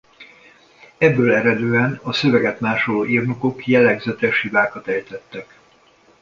[0.97, 5.59] Ebből eredően a szöveget másoló írnokok jellegzetes hibákat ejtettek.